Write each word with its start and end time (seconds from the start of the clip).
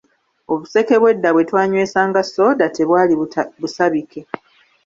Obuseke 0.51 0.95
bw'edda 1.01 1.29
bwe 1.33 1.47
twanywesanga 1.49 2.21
sooda 2.23 2.65
tebwali 2.75 3.13
busabike. 3.61 4.21